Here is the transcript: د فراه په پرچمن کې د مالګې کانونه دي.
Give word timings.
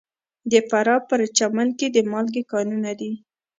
د 0.51 0.53
فراه 0.69 0.99
په 1.01 1.05
پرچمن 1.09 1.67
کې 1.79 1.87
د 1.91 1.97
مالګې 2.11 2.43
کانونه 2.51 2.91
دي. 2.99 3.11